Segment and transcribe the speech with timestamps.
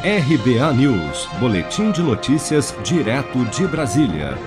[0.00, 4.38] RBA News, Boletim de Notícias, direto de Brasília.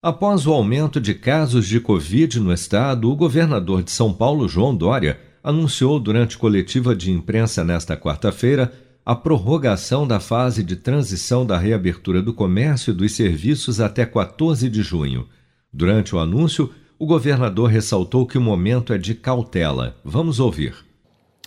[0.00, 4.72] Após o aumento de casos de Covid no estado, o governador de São Paulo, João
[4.72, 8.72] Dória, anunciou durante coletiva de imprensa nesta quarta-feira
[9.04, 14.70] a prorrogação da fase de transição da reabertura do comércio e dos serviços até 14
[14.70, 15.26] de junho.
[15.72, 19.96] Durante o anúncio, o governador ressaltou que o momento é de cautela.
[20.04, 20.76] Vamos ouvir.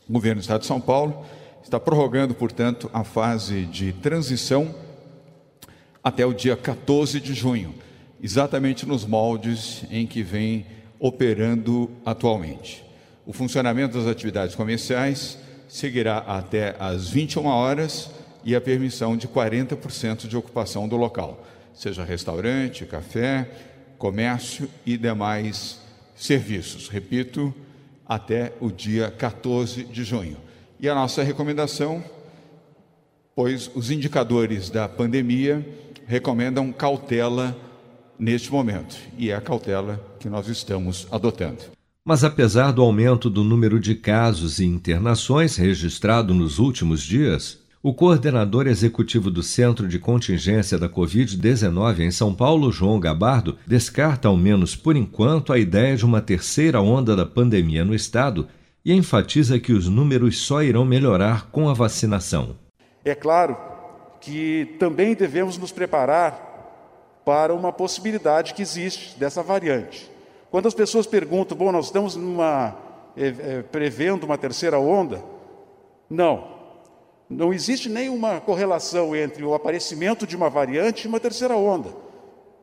[0.06, 1.24] O governo do estado de São Paulo
[1.64, 4.74] está prorrogando, portanto, a fase de transição
[6.04, 7.76] até o dia 14 de junho,
[8.22, 10.66] exatamente nos moldes em que vem
[11.00, 12.84] operando atualmente.
[13.26, 15.38] O funcionamento das atividades comerciais
[15.68, 18.10] seguirá até às 21 horas
[18.44, 23.50] e a permissão de 40% de ocupação do local, seja restaurante, café,
[23.98, 25.80] comércio e demais
[26.16, 26.90] serviços.
[26.90, 27.54] Repito,
[28.08, 30.38] até o dia 14 de junho.
[30.82, 32.04] E a nossa recomendação,
[33.36, 35.64] pois os indicadores da pandemia
[36.08, 37.56] recomendam cautela
[38.18, 41.60] neste momento, e é a cautela que nós estamos adotando.
[42.04, 47.94] Mas apesar do aumento do número de casos e internações registrado nos últimos dias, o
[47.94, 54.36] coordenador executivo do Centro de Contingência da Covid-19 em São Paulo, João Gabardo, descarta, ao
[54.36, 58.48] menos por enquanto, a ideia de uma terceira onda da pandemia no estado
[58.84, 62.56] e enfatiza que os números só irão melhorar com a vacinação.
[63.06, 63.58] É claro
[64.20, 66.50] que também devemos nos preparar
[67.26, 70.10] para uma possibilidade que existe dessa variante.
[70.50, 72.76] Quando as pessoas perguntam, bom, nós estamos numa,
[73.16, 75.24] é, é, prevendo uma terceira onda?
[76.10, 76.60] Não.
[77.30, 81.90] Não existe nenhuma correlação entre o aparecimento de uma variante e uma terceira onda.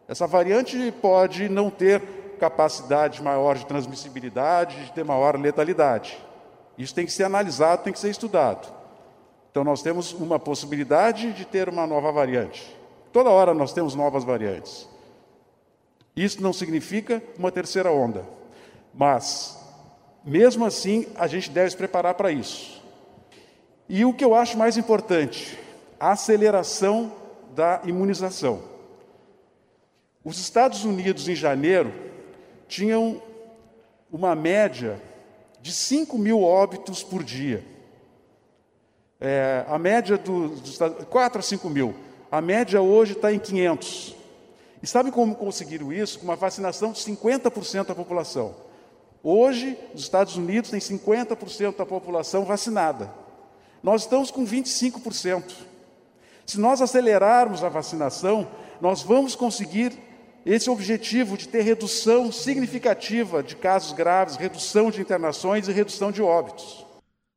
[0.07, 2.03] Essa variante pode não ter
[2.39, 6.19] capacidade maior de transmissibilidade, de ter maior letalidade.
[6.79, 8.73] Isso tem que ser analisado, tem que ser estudado.
[9.51, 12.75] Então, nós temos uma possibilidade de ter uma nova variante.
[13.13, 14.89] Toda hora nós temos novas variantes.
[16.15, 18.25] Isso não significa uma terceira onda,
[18.95, 19.59] mas,
[20.25, 22.83] mesmo assim, a gente deve se preparar para isso.
[23.89, 25.59] E o que eu acho mais importante,
[25.99, 27.13] a aceleração
[27.55, 28.63] da imunização.
[30.25, 31.93] Os Estados Unidos, em janeiro,
[32.69, 33.21] tinham
[34.13, 35.03] uma média
[35.61, 37.65] de 5 mil óbitos por dia.
[39.21, 41.95] É, a média dos do 4 a 5 mil.
[42.31, 44.15] A média hoje está em 500.
[44.83, 46.21] E sabe como conseguiram isso?
[46.21, 48.55] Com uma vacinação de 50% da população.
[49.23, 53.13] Hoje, os Estados Unidos têm 50% da população vacinada.
[53.83, 55.53] Nós estamos com 25%.
[56.47, 58.47] Se nós acelerarmos a vacinação,
[58.81, 59.93] nós vamos conseguir
[60.49, 66.23] esse objetivo de ter redução significativa de casos graves, redução de internações e redução de
[66.23, 66.87] óbitos.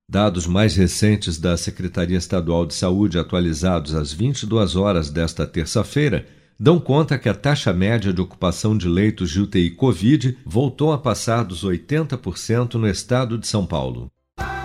[0.09, 6.25] Dados mais recentes da Secretaria Estadual de Saúde, atualizados às 22 horas desta terça-feira,
[6.57, 10.97] dão conta que a taxa média de ocupação de leitos de UTI Covid voltou a
[10.97, 14.09] passar dos 80% no estado de São Paulo.